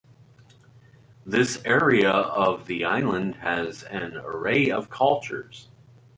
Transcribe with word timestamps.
This 1.27 1.61
area 1.63 2.09
of 2.09 2.65
the 2.65 2.83
Island 2.85 3.35
has 3.35 3.83
an 3.83 4.17
array 4.17 4.71
of 4.71 4.89
cultures. 4.89 5.69